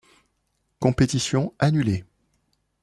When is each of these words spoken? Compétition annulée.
Compétition 0.79 1.53
annulée. 1.59 2.05